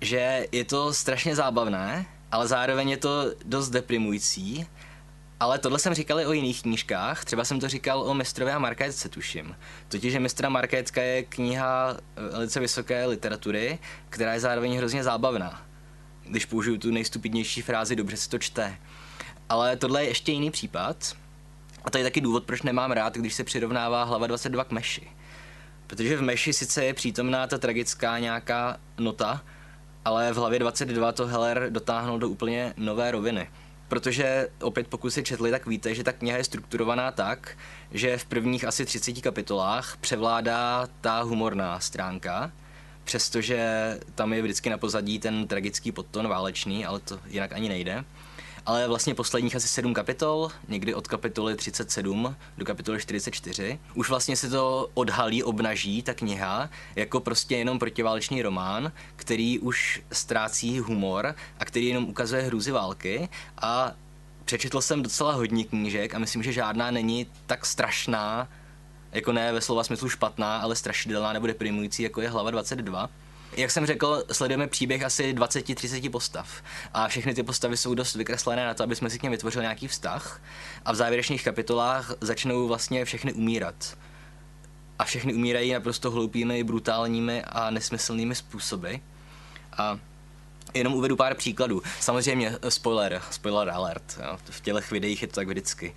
že 0.00 0.46
je 0.52 0.64
to 0.64 0.92
strašně 0.92 1.36
zábavné, 1.36 2.06
ale 2.32 2.48
zároveň 2.48 2.90
je 2.90 2.96
to 2.96 3.32
dost 3.44 3.70
deprimující. 3.70 4.66
Ale 5.40 5.58
tohle 5.58 5.78
jsem 5.78 5.94
říkal 5.94 6.20
i 6.20 6.26
o 6.26 6.32
jiných 6.32 6.62
knížkách, 6.62 7.24
třeba 7.24 7.44
jsem 7.44 7.60
to 7.60 7.68
říkal 7.68 8.02
o 8.02 8.14
mistrově 8.14 8.54
a 8.54 8.58
Markétce, 8.58 9.08
tuším. 9.08 9.56
Totiž, 9.88 10.12
že 10.12 10.20
mistra 10.20 10.48
Markétka 10.48 11.02
je 11.02 11.22
kniha 11.22 11.96
eh, 11.96 12.32
velice 12.32 12.60
vysoké 12.60 13.06
literatury, 13.06 13.78
která 14.10 14.34
je 14.34 14.40
zároveň 14.40 14.76
hrozně 14.76 15.04
zábavná. 15.04 15.66
Když 16.24 16.44
použiju 16.44 16.78
tu 16.78 16.90
nejstupidnější 16.90 17.62
frázi, 17.62 17.96
dobře 17.96 18.16
se 18.16 18.30
to 18.30 18.38
čte. 18.38 18.78
Ale 19.48 19.76
tohle 19.76 20.02
je 20.04 20.08
ještě 20.08 20.32
jiný 20.32 20.50
případ. 20.50 21.16
A 21.84 21.90
to 21.90 21.98
je 21.98 22.04
taky 22.04 22.20
důvod, 22.20 22.44
proč 22.44 22.62
nemám 22.62 22.92
rád, 22.92 23.14
když 23.16 23.34
se 23.34 23.44
přirovnává 23.44 24.04
hlava 24.04 24.26
22 24.26 24.64
k 24.64 24.70
Meši. 24.70 25.08
Protože 25.86 26.16
v 26.16 26.22
Meši 26.22 26.52
sice 26.52 26.84
je 26.84 26.94
přítomná 26.94 27.46
ta 27.46 27.58
tragická 27.58 28.18
nějaká 28.18 28.76
nota, 28.98 29.42
ale 30.04 30.32
v 30.32 30.36
hlavě 30.36 30.58
22 30.58 31.12
to 31.12 31.26
Heller 31.26 31.66
dotáhnul 31.70 32.18
do 32.18 32.28
úplně 32.28 32.74
nové 32.76 33.10
roviny. 33.10 33.48
Protože 33.88 34.48
opět 34.62 34.88
pokud 34.88 35.10
si 35.10 35.22
četli, 35.22 35.50
tak 35.50 35.66
víte, 35.66 35.94
že 35.94 36.04
ta 36.04 36.12
kniha 36.12 36.36
je 36.36 36.44
strukturovaná 36.44 37.10
tak, 37.10 37.58
že 37.90 38.18
v 38.18 38.24
prvních 38.24 38.64
asi 38.64 38.84
30 38.84 39.20
kapitolách 39.20 39.96
převládá 40.00 40.88
ta 41.00 41.22
humorná 41.22 41.80
stránka, 41.80 42.52
přestože 43.04 43.98
tam 44.14 44.32
je 44.32 44.42
vždycky 44.42 44.70
na 44.70 44.78
pozadí 44.78 45.18
ten 45.18 45.46
tragický 45.46 45.92
podton 45.92 46.28
válečný, 46.28 46.84
ale 46.86 47.00
to 47.00 47.18
jinak 47.26 47.52
ani 47.52 47.68
nejde 47.68 48.04
ale 48.66 48.88
vlastně 48.88 49.14
posledních 49.14 49.56
asi 49.56 49.68
sedm 49.68 49.94
kapitol, 49.94 50.50
někdy 50.68 50.94
od 50.94 51.08
kapitoly 51.08 51.56
37 51.56 52.36
do 52.58 52.64
kapitoly 52.64 53.00
44, 53.00 53.78
už 53.94 54.08
vlastně 54.08 54.36
se 54.36 54.50
to 54.50 54.88
odhalí, 54.94 55.42
obnaží 55.42 56.02
ta 56.02 56.14
kniha 56.14 56.70
jako 56.96 57.20
prostě 57.20 57.56
jenom 57.56 57.78
protiválečný 57.78 58.42
román, 58.42 58.92
který 59.16 59.58
už 59.58 60.02
ztrácí 60.12 60.78
humor 60.78 61.34
a 61.58 61.64
který 61.64 61.86
jenom 61.86 62.04
ukazuje 62.04 62.42
hrůzy 62.42 62.70
války 62.70 63.28
a 63.58 63.92
přečetl 64.44 64.80
jsem 64.80 65.02
docela 65.02 65.32
hodně 65.32 65.64
knížek 65.64 66.14
a 66.14 66.18
myslím, 66.18 66.42
že 66.42 66.52
žádná 66.52 66.90
není 66.90 67.26
tak 67.46 67.66
strašná, 67.66 68.48
jako 69.12 69.32
ne 69.32 69.52
ve 69.52 69.60
slova 69.60 69.84
smyslu 69.84 70.08
špatná, 70.08 70.56
ale 70.56 70.76
strašidelná 70.76 71.32
nebo 71.32 71.46
deprimující, 71.46 72.02
jako 72.02 72.20
je 72.20 72.28
hlava 72.28 72.50
22. 72.50 73.10
Jak 73.56 73.70
jsem 73.70 73.86
řekl, 73.86 74.24
sledujeme 74.32 74.66
příběh 74.66 75.02
asi 75.02 75.34
20-30 75.34 76.10
postav. 76.10 76.62
A 76.94 77.08
všechny 77.08 77.34
ty 77.34 77.42
postavy 77.42 77.76
jsou 77.76 77.94
dost 77.94 78.14
vykreslené 78.14 78.66
na 78.66 78.74
to, 78.74 78.84
aby 78.84 78.96
jsme 78.96 79.10
si 79.10 79.18
k 79.18 79.22
něm 79.22 79.32
vytvořili 79.32 79.62
nějaký 79.62 79.88
vztah. 79.88 80.42
A 80.84 80.92
v 80.92 80.96
závěrečných 80.96 81.44
kapitolách 81.44 82.12
začnou 82.20 82.68
vlastně 82.68 83.04
všechny 83.04 83.32
umírat. 83.32 83.98
A 84.98 85.04
všechny 85.04 85.34
umírají 85.34 85.72
naprosto 85.72 86.10
hloupými, 86.10 86.64
brutálními 86.64 87.42
a 87.42 87.70
nesmyslnými 87.70 88.34
způsoby. 88.34 88.94
A 89.76 89.98
jenom 90.74 90.94
uvedu 90.94 91.16
pár 91.16 91.34
příkladů. 91.34 91.82
Samozřejmě 92.00 92.58
spoiler, 92.68 93.22
spoiler 93.30 93.70
alert. 93.70 94.20
Jo. 94.24 94.38
V 94.50 94.60
těchto 94.60 94.80
videích 94.90 95.22
je 95.22 95.28
to 95.28 95.34
tak 95.34 95.48
vždycky. 95.48 95.94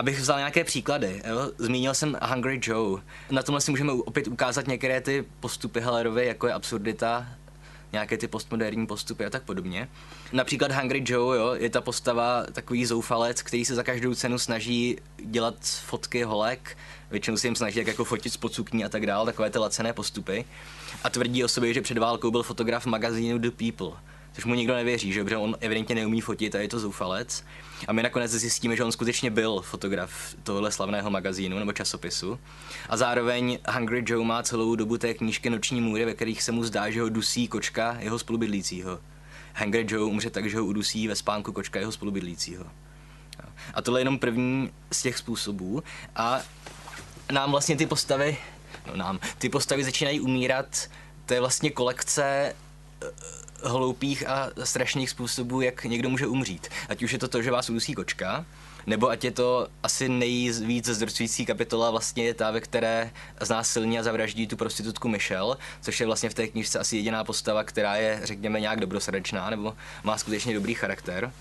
Abych 0.00 0.20
vzal 0.20 0.38
nějaké 0.38 0.64
příklady, 0.64 1.22
jo? 1.28 1.50
zmínil 1.58 1.94
jsem 1.94 2.16
Hungry 2.22 2.60
Joe. 2.62 3.02
Na 3.30 3.42
tomhle 3.42 3.60
si 3.60 3.70
můžeme 3.70 3.92
opět 3.92 4.28
ukázat 4.28 4.66
některé 4.66 5.00
ty 5.00 5.24
postupy 5.40 5.80
Hellerovy, 5.80 6.26
jako 6.26 6.46
je 6.46 6.52
absurdita, 6.52 7.26
nějaké 7.92 8.18
ty 8.18 8.28
postmoderní 8.28 8.86
postupy 8.86 9.24
a 9.24 9.30
tak 9.30 9.42
podobně. 9.42 9.88
Například 10.32 10.72
Hungry 10.72 11.04
Joe 11.06 11.38
jo, 11.38 11.54
je 11.54 11.70
ta 11.70 11.80
postava 11.80 12.44
takový 12.52 12.86
zoufalec, 12.86 13.42
který 13.42 13.64
se 13.64 13.74
za 13.74 13.82
každou 13.82 14.14
cenu 14.14 14.38
snaží 14.38 14.96
dělat 15.24 15.54
fotky 15.86 16.22
holek, 16.22 16.76
většinou 17.10 17.36
si 17.36 17.46
jim 17.46 17.56
snaží 17.56 17.78
jak 17.78 17.88
jako 17.88 18.04
fotit 18.04 18.32
spod 18.32 18.54
sukní 18.54 18.84
a 18.84 18.88
tak 18.88 19.06
dále, 19.06 19.26
takové 19.26 19.50
ty 19.50 19.58
lacené 19.58 19.92
postupy. 19.92 20.44
A 21.04 21.10
tvrdí 21.10 21.44
o 21.44 21.48
sobě, 21.48 21.74
že 21.74 21.82
před 21.82 21.98
válkou 21.98 22.30
byl 22.30 22.42
fotograf 22.42 22.86
magazínu 22.86 23.38
The 23.38 23.50
People 23.50 23.92
což 24.32 24.44
mu 24.44 24.54
nikdo 24.54 24.74
nevěří, 24.74 25.12
že? 25.12 25.24
protože 25.24 25.36
on 25.36 25.56
evidentně 25.60 25.94
neumí 25.94 26.20
fotit 26.20 26.54
a 26.54 26.58
je 26.58 26.68
to 26.68 26.80
zoufalec. 26.80 27.44
A 27.88 27.92
my 27.92 28.02
nakonec 28.02 28.30
zjistíme, 28.30 28.76
že 28.76 28.84
on 28.84 28.92
skutečně 28.92 29.30
byl 29.30 29.60
fotograf 29.60 30.34
tohle 30.42 30.72
slavného 30.72 31.10
magazínu 31.10 31.58
nebo 31.58 31.72
časopisu. 31.72 32.38
A 32.88 32.96
zároveň 32.96 33.58
Hungry 33.68 34.04
Joe 34.06 34.26
má 34.26 34.42
celou 34.42 34.74
dobu 34.74 34.98
té 34.98 35.14
knížky 35.14 35.50
Noční 35.50 35.80
můry, 35.80 36.04
ve 36.04 36.14
kterých 36.14 36.42
se 36.42 36.52
mu 36.52 36.64
zdá, 36.64 36.90
že 36.90 37.00
ho 37.00 37.08
dusí 37.08 37.48
kočka 37.48 37.96
jeho 38.00 38.18
spolubydlícího. 38.18 39.00
Hungry 39.56 39.86
Joe 39.88 40.04
umře 40.04 40.30
tak, 40.30 40.50
že 40.50 40.58
ho 40.58 40.64
udusí 40.64 41.08
ve 41.08 41.16
spánku 41.16 41.52
kočka 41.52 41.78
jeho 41.78 41.92
spolubydlícího. 41.92 42.64
A 43.74 43.82
tohle 43.82 44.00
je 44.00 44.02
jenom 44.02 44.18
první 44.18 44.70
z 44.92 45.02
těch 45.02 45.18
způsobů. 45.18 45.82
A 46.16 46.40
nám 47.32 47.50
vlastně 47.50 47.76
ty 47.76 47.86
postavy, 47.86 48.36
no 48.86 48.96
nám, 48.96 49.18
ty 49.38 49.48
postavy 49.48 49.84
začínají 49.84 50.20
umírat, 50.20 50.88
to 51.26 51.34
je 51.34 51.40
vlastně 51.40 51.70
kolekce 51.70 52.54
hloupých 53.62 54.28
a 54.28 54.50
strašných 54.64 55.10
způsobů, 55.10 55.60
jak 55.60 55.84
někdo 55.84 56.10
může 56.10 56.26
umřít. 56.26 56.68
Ať 56.88 57.02
už 57.02 57.12
je 57.12 57.18
to 57.18 57.28
to, 57.28 57.42
že 57.42 57.50
vás 57.50 57.70
udusí 57.70 57.94
kočka, 57.94 58.44
nebo 58.86 59.08
ať 59.08 59.24
je 59.24 59.30
to 59.30 59.68
asi 59.82 60.08
nejvíc 60.08 60.88
zdrcující 60.88 61.46
kapitola 61.46 61.90
vlastně 61.90 62.24
je 62.24 62.34
ta, 62.34 62.50
ve 62.50 62.60
které 62.60 63.10
znásilní 63.40 63.98
a 63.98 64.02
zavraždí 64.02 64.46
tu 64.46 64.56
prostitutku 64.56 65.08
Michelle, 65.08 65.56
což 65.80 66.00
je 66.00 66.06
vlastně 66.06 66.30
v 66.30 66.34
té 66.34 66.46
knižce 66.48 66.78
asi 66.78 66.96
jediná 66.96 67.24
postava, 67.24 67.64
která 67.64 67.96
je, 67.96 68.20
řekněme, 68.24 68.60
nějak 68.60 68.80
dobrosrdečná, 68.80 69.50
nebo 69.50 69.76
má 70.04 70.18
skutečně 70.18 70.54
dobrý 70.54 70.74
charakter. 70.74 71.32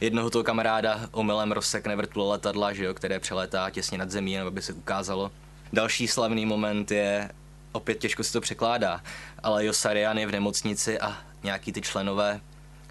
Jednoho 0.00 0.30
toho 0.30 0.44
kamaráda 0.44 1.08
omylem 1.12 1.52
rozsekne 1.52 1.96
vrtule 1.96 2.28
letadla, 2.28 2.72
že 2.72 2.84
jo, 2.84 2.94
které 2.94 3.20
přelétá 3.20 3.70
těsně 3.70 3.98
nad 3.98 4.10
zemí, 4.10 4.36
nebo 4.36 4.50
by 4.50 4.62
se 4.62 4.72
ukázalo. 4.72 5.30
Další 5.72 6.08
slavný 6.08 6.46
moment 6.46 6.90
je, 6.90 7.30
opět 7.72 7.98
těžko 7.98 8.24
se 8.24 8.32
to 8.32 8.40
překládá, 8.40 9.02
ale 9.42 9.64
Josarian 9.64 10.18
je 10.18 10.26
v 10.26 10.32
nemocnici 10.32 11.00
a 11.00 11.18
nějaký 11.42 11.72
ty 11.72 11.80
členové 11.80 12.40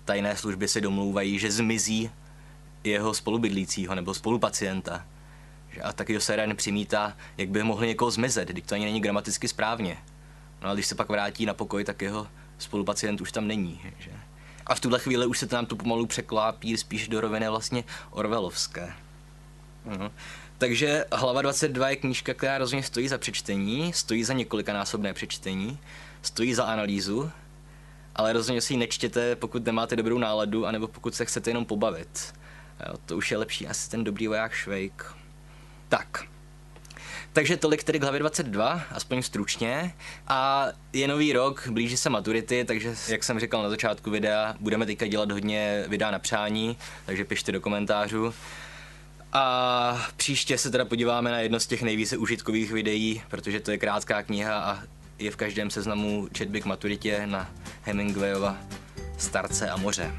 tajné 0.06 0.38
služby 0.38 0.68
se 0.68 0.82
domlouvají, 0.82 1.40
že 1.40 1.52
zmizí 1.52 2.12
jeho 2.84 3.14
spolubydlícího 3.14 3.96
nebo 3.96 4.14
spolupacienta. 4.14 5.06
A 5.84 5.94
taky 5.94 6.14
Joseren 6.14 6.56
přimítá, 6.56 7.18
jak 7.38 7.50
by 7.50 7.64
mohli 7.64 7.88
někoho 7.88 8.12
zmizet, 8.12 8.48
když 8.48 8.64
to 8.64 8.76
ani 8.76 8.86
není 8.86 9.02
gramaticky 9.02 9.48
správně. 9.48 9.98
No 10.62 10.70
a 10.70 10.74
když 10.74 10.88
se 10.88 10.96
pak 10.96 11.10
vrátí 11.10 11.46
na 11.46 11.54
pokoj, 11.54 11.84
tak 11.84 12.02
jeho 12.02 12.28
spolupacient 12.58 13.22
už 13.22 13.32
tam 13.32 13.48
není. 13.48 13.82
Že? 14.00 14.12
A 14.66 14.76
v 14.76 14.80
tuhle 14.80 15.00
chvíli 15.00 15.26
už 15.26 15.40
se 15.40 15.48
to 15.48 15.56
nám 15.56 15.66
tu 15.66 15.76
pomalu 15.76 16.06
překlápí 16.06 16.78
spíš 16.78 17.08
do 17.08 17.22
roviny 17.22 17.50
vlastně 17.50 17.84
orvelovské. 18.10 18.94
Mhm. 19.86 20.12
Takže 20.62 21.06
hlava 21.12 21.42
22 21.42 21.90
je 21.90 21.96
knížka, 21.96 22.34
která 22.34 22.58
rozhodně 22.58 22.84
stojí 22.84 23.08
za 23.08 23.18
přečtení, 23.18 23.94
stojí 23.94 24.24
za 24.24 24.34
několikanásobné 24.34 25.14
přečtení, 25.14 25.80
stojí 26.22 26.54
za 26.54 26.64
analýzu, 26.64 27.32
ale 28.16 28.34
rozhodně 28.34 28.62
si 28.62 28.74
ji 28.74 28.78
nečtěte, 28.78 29.36
pokud 29.36 29.66
nemáte 29.66 29.96
dobrou 29.96 30.18
náladu, 30.18 30.66
anebo 30.66 30.88
pokud 30.88 31.16
se 31.16 31.26
chcete 31.26 31.50
jenom 31.50 31.66
pobavit. 31.66 32.34
Jo, 32.88 32.94
to 33.06 33.18
už 33.18 33.32
je 33.32 33.38
lepší 33.38 33.68
asi 33.68 33.90
ten 33.90 34.04
dobrý 34.04 34.28
voják 34.28 34.54
Švejk. 34.54 35.14
Tak, 35.90 36.24
Takže 37.34 37.58
tolik 37.58 37.84
tedy 37.84 38.00
k 38.00 38.04
hlavě 38.04 38.20
22, 38.20 38.82
aspoň 38.92 39.22
stručně. 39.22 39.94
A 40.28 40.68
je 40.94 41.08
nový 41.08 41.34
rok, 41.34 41.68
blíží 41.72 41.98
se 41.98 42.10
maturity, 42.10 42.66
takže 42.66 42.96
jak 43.08 43.24
jsem 43.24 43.40
říkal 43.40 43.64
na 43.64 43.70
začátku 43.70 44.12
videa, 44.12 44.56
budeme 44.60 44.86
teďka 44.86 45.08
dělat 45.08 45.32
hodně 45.32 45.86
videa 45.88 46.12
na 46.12 46.20
přání, 46.20 46.78
takže 47.06 47.26
pište 47.26 47.52
do 47.52 47.62
komentářů. 47.62 48.34
A 49.34 50.08
příště 50.18 50.58
se 50.58 50.72
teda 50.72 50.86
podíváme 50.86 51.32
na 51.32 51.40
jedno 51.40 51.60
z 51.60 51.68
těch 51.68 51.82
nejvíce 51.82 52.18
užitkových 52.18 52.72
videí, 52.72 53.22
protože 53.30 53.60
to 53.60 53.72
je 53.72 53.78
krátká 53.78 54.24
kniha 54.24 54.60
a 54.60 54.80
je 55.20 55.32
v 55.32 55.36
každém 55.36 55.70
seznamu 55.70 56.28
četby 56.32 56.62
k 56.62 56.66
maturitě 56.66 57.28
na 57.28 57.50
Hemingwayova 57.82 58.58
Starce 59.18 59.70
a 59.70 59.78
moře. 59.78 60.12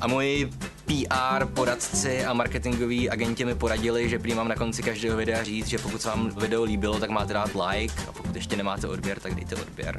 A 0.00 0.06
moji 0.06 0.50
PR 0.86 1.46
poradci 1.54 2.24
a 2.24 2.32
marketingoví 2.32 3.10
agenti 3.10 3.44
mi 3.44 3.54
poradili, 3.54 4.08
že 4.08 4.18
prý 4.18 4.34
mám 4.34 4.48
na 4.48 4.54
konci 4.54 4.82
každého 4.82 5.16
videa 5.16 5.42
říct, 5.42 5.66
že 5.66 5.78
pokud 5.78 6.02
se 6.02 6.08
vám 6.08 6.30
video 6.30 6.64
líbilo, 6.64 7.00
tak 7.00 7.10
máte 7.10 7.32
dát 7.32 7.50
like 7.70 7.94
a 8.08 8.12
pokud 8.12 8.36
ještě 8.36 8.56
nemáte 8.56 8.88
odběr, 8.88 9.20
tak 9.20 9.34
dejte 9.34 9.56
odběr. 9.56 9.96